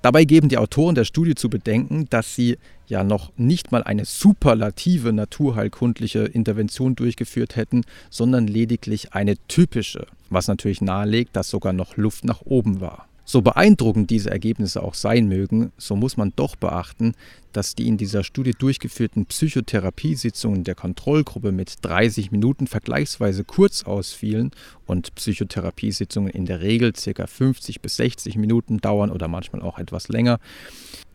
Dabei 0.04 0.26
geben 0.26 0.50
die 0.50 0.58
Autoren 0.58 0.96
der 0.96 1.06
Studie 1.06 1.34
zu 1.34 1.50
bedenken, 1.50 2.08
dass 2.10 2.36
sie 2.36 2.58
ja 2.88 3.06
noch 3.06 3.32
nicht 3.38 3.72
mal 3.72 3.84
eine 3.84 4.04
superlative 4.04 5.14
naturheilkundliche 5.14 6.26
Intervention 6.26 6.96
durchgeführt 6.96 7.56
hätten, 7.56 7.86
sondern 8.10 8.46
lediglich 8.46 9.14
eine 9.14 9.38
typische, 9.48 10.08
was 10.30 10.50
natürlich 10.50 10.82
nahelegt, 10.82 11.38
dass 11.38 11.50
sogar 11.50 11.72
noch 11.72 11.96
Luft 11.96 12.26
nach 12.26 12.42
oben 12.42 12.82
war. 12.82 13.08
So 13.26 13.42
beeindruckend 13.42 14.10
diese 14.10 14.30
Ergebnisse 14.30 14.84
auch 14.84 14.96
sein 14.96 15.28
mögen, 15.28 15.72
so 15.78 15.96
muss 15.96 16.18
man 16.18 16.34
doch 16.36 16.56
beachten, 16.58 17.14
dass 17.54 17.74
die 17.76 17.88
in 17.88 17.98
dieser 17.98 18.24
Studie 18.24 18.52
durchgeführten 18.52 19.26
Psychotherapiesitzungen 19.26 20.64
der 20.64 20.76
Kontrollgruppe 20.76 21.52
mit 21.52 21.76
30 21.82 22.32
Minuten 22.32 22.68
vergleichsweise 22.68 23.44
kurz 23.46 23.84
ausfielen 23.84 24.52
und 24.86 25.16
Psychotherapiesitzungen 25.16 26.32
in 26.32 26.46
der 26.46 26.62
Regel 26.62 26.92
ca. 26.92 27.28
50 27.28 27.82
bis 27.82 27.96
60 27.98 28.36
Minuten 28.36 28.80
dauern 28.80 29.10
oder 29.10 29.28
manchmal 29.28 29.62
auch 29.62 29.80
etwas 29.80 30.10
länger. 30.10 30.40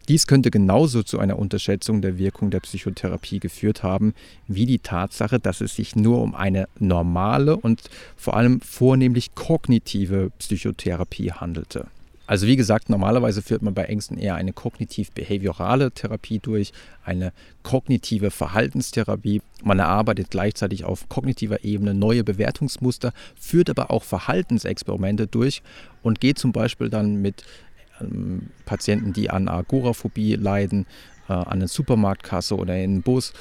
Dies 0.09 0.27
könnte 0.27 0.51
genauso 0.51 1.03
zu 1.03 1.19
einer 1.19 1.39
Unterschätzung 1.39 2.01
der 2.01 2.17
Wirkung 2.17 2.51
der 2.51 2.61
Psychotherapie 2.61 3.41
geführt 3.41 3.83
haben, 3.83 4.15
wie 4.47 4.65
die 4.65 4.79
Tatsache, 4.79 5.39
dass 5.39 5.61
es 5.61 5.77
sich 5.77 5.97
nur 5.97 6.23
um 6.23 6.35
eine 6.35 6.67
normale 6.79 7.59
und 7.59 7.83
vor 8.17 8.35
allem 8.35 8.63
vornehmlich 8.63 9.35
kognitive 9.35 10.31
Psychotherapie 10.39 11.33
handelte. 11.33 11.89
Also 12.29 12.47
wie 12.47 12.57
gesagt, 12.57 12.91
normalerweise 12.91 13.41
führt 13.41 13.63
man 13.63 13.73
bei 13.73 13.85
Ängsten 13.85 14.19
eher 14.19 14.35
eine 14.35 14.53
kognitiv-behaviorale 14.53 15.93
Therapie 15.93 16.39
durch, 16.41 16.73
eine 17.03 17.33
kognitive 17.63 18.31
Verhaltenstherapie. 18.31 19.41
Man 19.65 19.79
erarbeitet 19.79 20.31
gleichzeitig 20.31 20.85
auf 20.85 21.09
kognitiver 21.09 21.65
Ebene 21.65 21.95
neue 21.95 22.25
Bewertungsmuster, 22.25 23.15
führt 23.35 23.71
aber 23.71 23.91
auch 23.91 24.05
Verhaltensexperimente 24.05 25.27
durch 25.27 25.63
und 26.03 26.21
geht 26.21 26.39
zum 26.39 26.53
Beispiel 26.53 26.91
dann 26.91 27.23
mit 27.23 27.45
ähm, 27.99 28.51
Patienten, 28.67 29.15
die 29.15 29.31
an 29.31 29.49
Agoraphobie 29.49 30.35
leiden, 30.35 30.85
äh, 31.31 31.33
an 31.33 31.47
eine 31.47 31.69
Supermarktkasse 31.69 32.57
oder 32.57 32.77
in 32.77 32.91
einen 32.91 33.03
Bus 33.03 33.33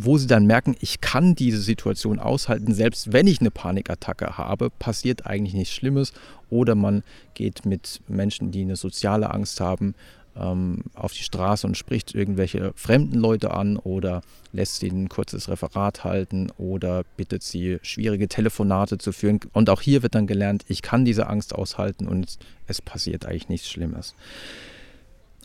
wo 0.00 0.16
sie 0.16 0.28
dann 0.28 0.46
merken, 0.46 0.76
ich 0.80 1.00
kann 1.00 1.34
diese 1.34 1.60
Situation 1.60 2.20
aushalten, 2.20 2.72
selbst 2.72 3.12
wenn 3.12 3.26
ich 3.26 3.40
eine 3.40 3.50
Panikattacke 3.50 4.38
habe, 4.38 4.70
passiert 4.70 5.26
eigentlich 5.26 5.54
nichts 5.54 5.74
Schlimmes. 5.74 6.12
Oder 6.50 6.76
man 6.76 7.02
geht 7.34 7.66
mit 7.66 8.00
Menschen, 8.06 8.52
die 8.52 8.60
eine 8.60 8.76
soziale 8.76 9.30
Angst 9.34 9.60
haben, 9.60 9.96
ähm, 10.36 10.84
auf 10.94 11.12
die 11.14 11.24
Straße 11.24 11.66
und 11.66 11.76
spricht 11.76 12.14
irgendwelche 12.14 12.72
fremden 12.76 13.18
Leute 13.18 13.50
an 13.50 13.76
oder 13.76 14.22
lässt 14.52 14.84
ihnen 14.84 15.04
ein 15.04 15.08
kurzes 15.08 15.48
Referat 15.48 16.04
halten 16.04 16.52
oder 16.58 17.02
bittet 17.16 17.42
sie, 17.42 17.78
schwierige 17.82 18.28
Telefonate 18.28 18.98
zu 18.98 19.10
führen. 19.10 19.40
Und 19.52 19.68
auch 19.68 19.80
hier 19.80 20.04
wird 20.04 20.14
dann 20.14 20.28
gelernt, 20.28 20.64
ich 20.68 20.80
kann 20.80 21.04
diese 21.04 21.26
Angst 21.26 21.56
aushalten 21.56 22.06
und 22.06 22.38
es 22.68 22.80
passiert 22.80 23.26
eigentlich 23.26 23.48
nichts 23.48 23.68
Schlimmes. 23.68 24.14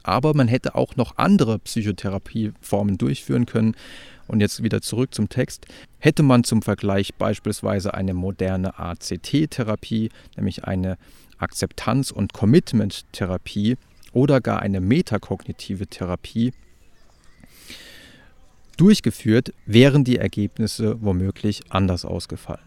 Aber 0.04 0.36
man 0.36 0.50
hätte 0.50 0.76
auch 0.76 0.96
noch 0.96 1.18
andere 1.18 1.58
Psychotherapieformen 1.60 2.98
durchführen 2.98 3.46
können. 3.46 3.76
Und 4.28 4.40
jetzt 4.40 4.64
wieder 4.64 4.82
zurück 4.82 5.14
zum 5.14 5.30
Text. 5.30 5.66
Hätte 6.00 6.24
man 6.24 6.44
zum 6.44 6.62
Vergleich 6.62 7.14
beispielsweise 7.16 7.94
eine 7.94 8.14
moderne 8.14 8.80
ACT-Therapie, 8.80 10.10
nämlich 10.38 10.64
eine 10.64 10.98
Akzeptanz- 11.38 12.12
und 12.12 12.34
Commitment-Therapie 12.34 13.78
oder 14.14 14.42
gar 14.42 14.62
eine 14.62 14.80
metakognitive 14.80 15.88
Therapie 15.88 16.54
durchgeführt, 18.78 19.54
wären 19.66 20.04
die 20.04 20.18
Ergebnisse 20.18 21.02
womöglich 21.02 21.62
anders 21.70 22.06
ausgefallen. 22.06 22.64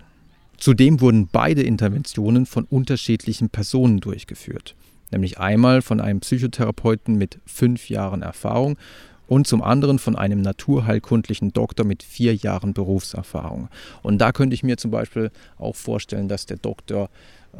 Zudem 0.59 1.01
wurden 1.01 1.29
beide 1.31 1.63
Interventionen 1.63 2.47
von 2.47 2.65
unterschiedlichen 2.65 3.51
Personen 3.51 4.01
durchgeführt, 4.01 4.75
nämlich 5.11 5.39
einmal 5.39 5.83
von 5.83 6.01
einem 6.01 6.21
Psychotherapeuten 6.21 7.17
mit 7.17 7.39
fünf 7.45 7.91
Jahren 7.91 8.23
Erfahrung 8.23 8.79
und 9.27 9.47
zum 9.47 9.63
anderen 9.63 9.99
von 9.99 10.17
einem 10.17 10.41
naturheilkundlichen 10.41 11.53
Doktor 11.53 11.85
mit 11.85 12.03
vier 12.03 12.35
Jahren 12.35 12.75
Berufserfahrung. 12.75 13.69
Und 14.03 14.19
da 14.19 14.33
könnte 14.33 14.55
ich 14.55 14.63
mir 14.63 14.77
zum 14.77 14.91
Beispiel 14.91 15.31
auch 15.59 15.77
vorstellen, 15.77 16.29
dass 16.29 16.47
der 16.47 16.59
Doktor 16.59 17.11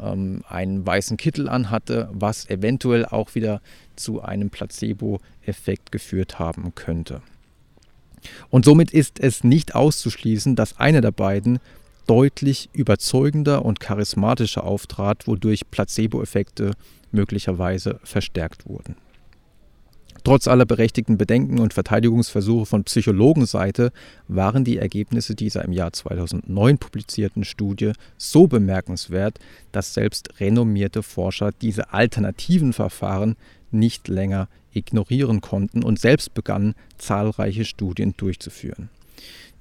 ähm, 0.01 0.43
einen 0.47 0.85
weißen 0.85 1.17
Kittel 1.17 1.49
anhatte, 1.49 2.09
was 2.11 2.49
eventuell 2.49 3.05
auch 3.05 3.35
wieder 3.35 3.61
zu 3.95 4.21
einem 4.21 4.49
Placebo-Effekt 4.49 5.91
geführt 5.91 6.39
haben 6.39 6.73
könnte. 6.75 7.21
Und 8.49 8.65
somit 8.65 8.91
ist 8.91 9.19
es 9.19 9.43
nicht 9.43 9.75
auszuschließen, 9.75 10.55
dass 10.55 10.79
einer 10.79 11.01
der 11.01 11.11
beiden 11.11 11.59
deutlich 12.07 12.69
überzeugender 12.73 13.65
und 13.65 13.79
charismatischer 13.79 14.63
auftrat, 14.63 15.27
wodurch 15.27 15.69
Placebo-Effekte 15.69 16.71
möglicherweise 17.11 17.99
verstärkt 18.03 18.67
wurden. 18.67 18.95
Trotz 20.27 20.49
aller 20.49 20.65
berechtigten 20.65 21.17
Bedenken 21.17 21.57
und 21.57 21.73
Verteidigungsversuche 21.73 22.65
von 22.65 22.83
Psychologenseite 22.83 23.93
waren 24.27 24.65
die 24.65 24.77
Ergebnisse 24.77 25.35
dieser 25.35 25.63
im 25.63 25.71
Jahr 25.71 25.93
2009 25.93 26.79
publizierten 26.79 27.45
Studie 27.45 27.93
so 28.17 28.45
bemerkenswert, 28.45 29.39
dass 29.71 29.93
selbst 29.93 30.41
renommierte 30.41 31.01
Forscher 31.01 31.53
diese 31.61 31.93
alternativen 31.93 32.73
Verfahren 32.73 33.37
nicht 33.71 34.09
länger 34.09 34.49
ignorieren 34.73 35.39
konnten 35.39 35.81
und 35.81 35.97
selbst 35.97 36.33
begannen, 36.33 36.75
zahlreiche 36.97 37.63
Studien 37.63 38.13
durchzuführen. 38.17 38.89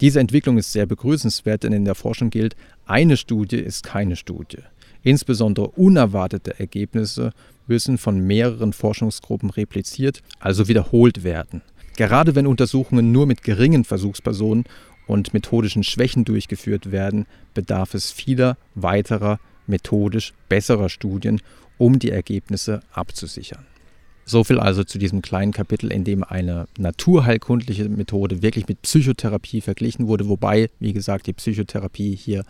Diese 0.00 0.18
Entwicklung 0.18 0.58
ist 0.58 0.73
sehr 0.73 0.87
begrüßenswert, 0.87 1.62
denn 1.62 1.75
in 1.75 1.85
der 1.85 1.94
Forschung 1.94 2.30
gilt, 2.30 2.56
eine 2.87 3.16
Studie 3.16 3.58
ist 3.58 3.85
keine 3.85 4.16
Studie. 4.16 4.64
Insbesondere 5.04 5.68
unerwartete 5.68 6.58
Ergebnisse 6.58 7.32
müssen 7.68 7.99
von 7.99 8.20
mehreren 8.20 8.73
Forschungsgruppen 8.73 9.50
repliziert, 9.50 10.23
also 10.40 10.68
wiederholt 10.68 11.25
werden. 11.25 11.62
Gerade 11.96 12.35
wenn 12.35 12.46
Untersuchungen 12.46 13.12
nur 13.12 13.26
mit 13.26 13.42
geringen 13.42 13.85
Versuchspersonen 13.85 14.64
und 15.06 15.32
methodischen 15.32 15.82
Schwächen 15.82 16.25
durchgeführt 16.25 16.90
werden, 16.90 17.26
bedarf 17.54 17.94
es 17.94 18.12
vieler 18.12 18.56
weiterer 18.75 19.40
methodisch 19.66 20.32
besserer 20.49 20.88
Studien, 20.88 21.40
um 21.78 21.99
die 21.99 22.11
Ergebnisse 22.11 22.80
abzusichern. 22.92 23.66
So 24.25 24.42
viel 24.42 24.58
also 24.58 24.82
zu 24.82 24.99
diesem 24.99 25.23
kleinen 25.23 25.52
Kapitel, 25.52 25.92
in 25.92 26.02
dem 26.02 26.25
eine 26.25 26.66
naturheilkundliche 26.76 27.88
Methode 27.88 28.42
wirklich 28.42 28.66
mit 28.66 28.82
Psychotherapie 28.82 29.61
verglichen 29.61 30.08
wurde, 30.08 30.28
wobei, 30.28 30.68
wie 30.80 30.92
gesagt, 30.92 31.28
die 31.28 31.32
Psychotherapie 31.32 32.16
hier 32.16 32.44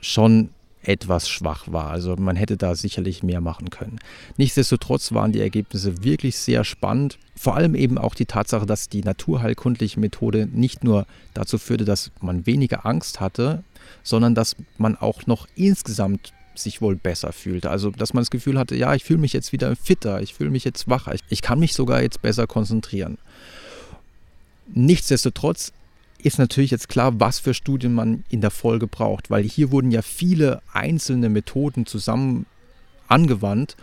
schon 0.00 0.50
etwas 0.86 1.28
schwach 1.28 1.64
war. 1.70 1.90
Also 1.90 2.16
man 2.16 2.36
hätte 2.36 2.56
da 2.56 2.74
sicherlich 2.74 3.22
mehr 3.22 3.40
machen 3.40 3.70
können. 3.70 3.98
Nichtsdestotrotz 4.36 5.12
waren 5.12 5.32
die 5.32 5.40
Ergebnisse 5.40 6.04
wirklich 6.04 6.38
sehr 6.38 6.64
spannend. 6.64 7.18
Vor 7.36 7.56
allem 7.56 7.74
eben 7.74 7.98
auch 7.98 8.14
die 8.14 8.26
Tatsache, 8.26 8.66
dass 8.66 8.88
die 8.88 9.02
naturheilkundliche 9.02 10.00
Methode 10.00 10.48
nicht 10.50 10.84
nur 10.84 11.06
dazu 11.34 11.58
führte, 11.58 11.84
dass 11.84 12.10
man 12.20 12.46
weniger 12.46 12.86
Angst 12.86 13.20
hatte, 13.20 13.62
sondern 14.02 14.34
dass 14.34 14.56
man 14.78 14.96
auch 14.96 15.26
noch 15.26 15.46
insgesamt 15.56 16.32
sich 16.54 16.80
wohl 16.80 16.96
besser 16.96 17.32
fühlte. 17.32 17.70
Also, 17.70 17.90
dass 17.90 18.14
man 18.14 18.22
das 18.22 18.30
Gefühl 18.30 18.58
hatte, 18.58 18.76
ja, 18.76 18.94
ich 18.94 19.04
fühle 19.04 19.18
mich 19.18 19.32
jetzt 19.32 19.52
wieder 19.52 19.76
fitter, 19.76 20.22
ich 20.22 20.34
fühle 20.34 20.50
mich 20.50 20.64
jetzt 20.64 20.88
wacher, 20.88 21.14
ich, 21.28 21.42
kann 21.42 21.58
mich 21.58 21.74
sogar 21.74 22.00
jetzt 22.00 22.22
besser 22.22 22.46
konzentrieren. 22.46 23.18
Nichtsdestotrotz 24.72 25.72
ist 26.18 26.38
natürlich 26.38 26.70
jetzt 26.70 26.88
klar, 26.88 27.18
was 27.20 27.38
für 27.38 27.54
Studien 27.54 27.94
man 27.94 28.24
in 28.28 28.40
der 28.40 28.50
Folge 28.50 28.86
braucht, 28.86 29.30
weil 29.30 29.42
hier 29.44 29.70
wurden 29.70 29.90
ja 29.90 30.02
viele 30.02 30.60
einzelne 30.72 31.28
Methoden 31.28 31.86
zusammen 31.86 32.46
angewandt 33.08 33.76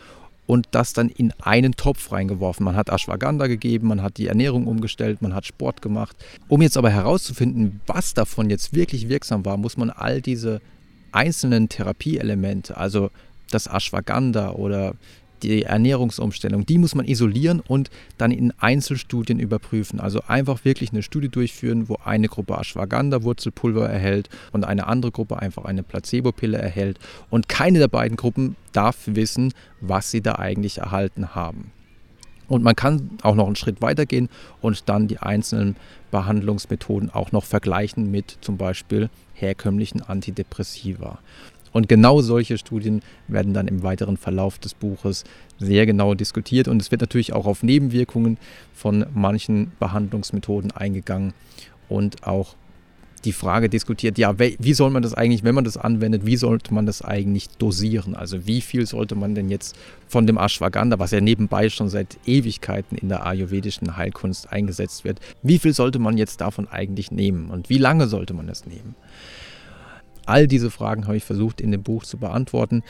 und 0.45 0.67
das 0.71 0.93
dann 0.93 1.09
in 1.09 1.33
einen 1.41 1.73
Topf 1.75 2.11
reingeworfen. 2.11 2.65
Man 2.65 2.75
hat 2.75 2.89
Ashwagandha 2.89 3.47
gegeben, 3.47 3.87
man 3.87 4.01
hat 4.01 4.17
die 4.17 4.27
Ernährung 4.27 4.67
umgestellt, 4.67 5.21
man 5.21 5.33
hat 5.33 5.45
Sport 5.45 5.81
gemacht. 5.81 6.15
Um 6.47 6.61
jetzt 6.61 6.77
aber 6.77 6.89
herauszufinden, 6.89 7.81
was 7.87 8.13
davon 8.13 8.49
jetzt 8.49 8.73
wirklich 8.73 9.09
wirksam 9.09 9.45
war, 9.45 9.57
muss 9.57 9.77
man 9.77 9.89
all 9.89 10.21
diese 10.21 10.61
einzelnen 11.11 11.69
Therapieelemente, 11.69 12.75
also 12.75 13.09
das 13.51 13.67
Ashwagandha 13.67 14.51
oder 14.51 14.95
die 15.43 15.63
Ernährungsumstellung, 15.63 16.65
die 16.65 16.77
muss 16.77 16.95
man 16.95 17.05
isolieren 17.05 17.59
und 17.59 17.89
dann 18.17 18.31
in 18.31 18.53
Einzelstudien 18.57 19.39
überprüfen. 19.39 19.99
Also 19.99 20.21
einfach 20.27 20.65
wirklich 20.65 20.91
eine 20.91 21.03
Studie 21.03 21.29
durchführen, 21.29 21.89
wo 21.89 21.97
eine 22.03 22.27
Gruppe 22.27 22.57
Ashwagandha-Wurzelpulver 22.57 23.87
erhält 23.87 24.29
und 24.51 24.65
eine 24.65 24.87
andere 24.87 25.11
Gruppe 25.11 25.39
einfach 25.39 25.65
eine 25.65 25.83
Placebo-Pille 25.83 26.57
erhält. 26.57 26.99
Und 27.29 27.49
keine 27.49 27.79
der 27.79 27.87
beiden 27.87 28.17
Gruppen 28.17 28.55
darf 28.71 28.97
wissen, 29.05 29.53
was 29.81 30.11
sie 30.11 30.21
da 30.21 30.35
eigentlich 30.35 30.79
erhalten 30.79 31.35
haben. 31.35 31.71
Und 32.47 32.63
man 32.63 32.75
kann 32.75 33.09
auch 33.21 33.35
noch 33.35 33.47
einen 33.47 33.55
Schritt 33.55 33.81
weiter 33.81 34.05
gehen 34.05 34.29
und 34.61 34.89
dann 34.89 35.07
die 35.07 35.19
einzelnen 35.19 35.75
Behandlungsmethoden 36.11 37.09
auch 37.09 37.31
noch 37.31 37.45
vergleichen 37.45 38.11
mit 38.11 38.37
zum 38.41 38.57
Beispiel 38.57 39.09
herkömmlichen 39.33 40.01
Antidepressiva. 40.01 41.19
Und 41.73 41.89
genau 41.89 42.21
solche 42.21 42.57
Studien 42.57 43.01
werden 43.27 43.53
dann 43.53 43.67
im 43.67 43.83
weiteren 43.83 44.15
Verlauf 44.15 44.59
des 44.59 44.73
Buches 44.73 45.25
sehr 45.59 45.85
genau 45.85 46.13
diskutiert 46.13 46.67
und 46.67 46.81
es 46.81 46.91
wird 46.91 47.01
natürlich 47.01 47.33
auch 47.33 47.45
auf 47.45 47.63
Nebenwirkungen 47.63 48.37
von 48.73 49.05
manchen 49.13 49.71
Behandlungsmethoden 49.79 50.71
eingegangen 50.71 51.33
und 51.89 52.25
auch 52.25 52.55
die 53.25 53.31
Frage 53.31 53.69
diskutiert, 53.69 54.17
ja, 54.17 54.35
wie 54.37 54.73
soll 54.73 54.89
man 54.89 55.01
das 55.01 55.13
eigentlich, 55.13 55.43
wenn 55.43 55.55
man 55.55 55.63
das 55.63 55.77
anwendet, 55.77 56.25
wie 56.25 56.35
sollte 56.35 56.73
man 56.73 56.85
das 56.85 57.01
eigentlich 57.01 57.47
dosieren? 57.57 58.15
Also 58.15 58.45
wie 58.45 58.61
viel 58.61 58.85
sollte 58.85 59.15
man 59.15 59.33
denn 59.33 59.49
jetzt 59.49 59.77
von 60.07 60.27
dem 60.27 60.37
Ashwagandha, 60.37 60.99
was 60.99 61.11
ja 61.11 61.21
nebenbei 61.21 61.69
schon 61.69 61.89
seit 61.89 62.17
Ewigkeiten 62.25 62.97
in 62.97 63.09
der 63.09 63.25
ayurvedischen 63.25 63.95
Heilkunst 63.95 64.51
eingesetzt 64.51 65.05
wird, 65.05 65.19
wie 65.41 65.59
viel 65.59 65.73
sollte 65.73 65.99
man 65.99 66.17
jetzt 66.17 66.41
davon 66.41 66.67
eigentlich 66.67 67.11
nehmen 67.11 67.49
und 67.49 67.69
wie 67.69 67.77
lange 67.77 68.07
sollte 68.07 68.33
man 68.33 68.49
es 68.49 68.65
nehmen? 68.65 68.95
All 70.25 70.47
diese 70.47 70.71
Fragen 70.71 71.07
habe 71.07 71.17
ich 71.17 71.23
versucht 71.23 71.61
in 71.61 71.71
dem 71.71 71.83
Buch 71.83 72.03
zu 72.03 72.17
beantworten. 72.17 72.83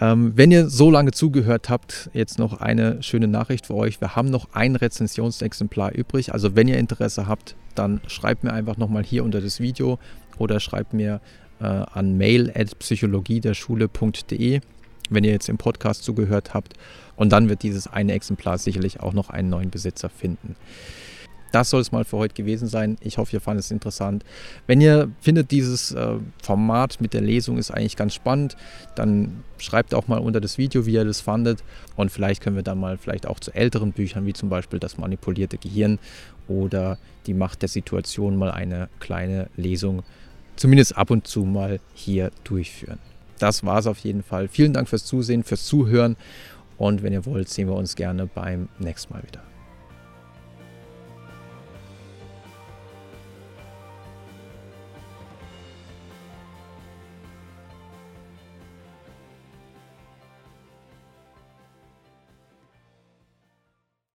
Ähm, 0.00 0.32
wenn 0.34 0.50
ihr 0.50 0.68
so 0.70 0.90
lange 0.90 1.12
zugehört 1.12 1.68
habt, 1.68 2.08
jetzt 2.14 2.38
noch 2.38 2.58
eine 2.60 3.02
schöne 3.02 3.28
Nachricht 3.28 3.66
für 3.66 3.74
euch. 3.74 4.00
Wir 4.00 4.16
haben 4.16 4.30
noch 4.30 4.48
ein 4.52 4.76
Rezensionsexemplar 4.76 5.92
übrig. 5.92 6.32
Also 6.32 6.56
wenn 6.56 6.68
ihr 6.68 6.78
Interesse 6.78 7.26
habt, 7.26 7.54
dann 7.74 8.00
schreibt 8.06 8.42
mir 8.42 8.54
einfach 8.54 8.78
nochmal 8.78 9.04
hier 9.04 9.24
unter 9.24 9.42
das 9.42 9.60
Video 9.60 9.98
oder 10.38 10.58
schreibt 10.58 10.94
mir 10.94 11.20
äh, 11.60 11.64
an 11.64 12.16
mail.psychologiederschule.de, 12.16 14.60
wenn 15.10 15.24
ihr 15.24 15.32
jetzt 15.32 15.50
im 15.50 15.58
Podcast 15.58 16.04
zugehört 16.04 16.54
habt. 16.54 16.72
Und 17.16 17.32
dann 17.32 17.50
wird 17.50 17.62
dieses 17.62 17.86
eine 17.86 18.14
Exemplar 18.14 18.56
sicherlich 18.56 19.00
auch 19.00 19.12
noch 19.12 19.28
einen 19.28 19.50
neuen 19.50 19.68
Besitzer 19.68 20.08
finden. 20.08 20.56
Das 21.52 21.70
soll 21.70 21.80
es 21.80 21.92
mal 21.92 22.04
für 22.04 22.16
heute 22.16 22.34
gewesen 22.34 22.68
sein. 22.68 22.96
Ich 23.00 23.18
hoffe, 23.18 23.36
ihr 23.36 23.40
fandet 23.40 23.64
es 23.64 23.70
interessant. 23.70 24.24
Wenn 24.66 24.80
ihr 24.80 25.10
findet, 25.20 25.50
dieses 25.50 25.92
äh, 25.92 26.16
Format 26.42 27.00
mit 27.00 27.12
der 27.12 27.20
Lesung 27.20 27.58
ist 27.58 27.70
eigentlich 27.70 27.96
ganz 27.96 28.14
spannend, 28.14 28.56
dann 28.94 29.42
schreibt 29.58 29.94
auch 29.94 30.08
mal 30.08 30.18
unter 30.18 30.40
das 30.40 30.58
Video, 30.58 30.86
wie 30.86 30.94
ihr 30.94 31.04
das 31.04 31.20
fandet. 31.20 31.64
Und 31.96 32.10
vielleicht 32.10 32.42
können 32.42 32.56
wir 32.56 32.62
dann 32.62 32.78
mal 32.78 32.98
vielleicht 32.98 33.26
auch 33.26 33.40
zu 33.40 33.52
älteren 33.52 33.92
Büchern, 33.92 34.26
wie 34.26 34.32
zum 34.32 34.48
Beispiel 34.48 34.78
das 34.78 34.98
manipulierte 34.98 35.58
Gehirn 35.58 35.98
oder 36.48 36.98
die 37.26 37.34
Macht 37.34 37.62
der 37.62 37.68
Situation, 37.68 38.36
mal 38.36 38.50
eine 38.50 38.88
kleine 38.98 39.48
Lesung, 39.56 40.02
zumindest 40.56 40.96
ab 40.96 41.10
und 41.10 41.26
zu 41.26 41.44
mal 41.44 41.80
hier 41.94 42.30
durchführen. 42.44 42.98
Das 43.38 43.64
war 43.64 43.78
es 43.78 43.86
auf 43.86 43.98
jeden 43.98 44.22
Fall. 44.22 44.48
Vielen 44.48 44.74
Dank 44.74 44.88
fürs 44.88 45.04
Zusehen, 45.04 45.44
fürs 45.44 45.64
Zuhören. 45.64 46.16
Und 46.76 47.02
wenn 47.02 47.12
ihr 47.12 47.26
wollt, 47.26 47.48
sehen 47.48 47.68
wir 47.68 47.74
uns 47.74 47.96
gerne 47.96 48.26
beim 48.26 48.68
nächsten 48.78 49.12
Mal 49.12 49.22
wieder. 49.22 49.49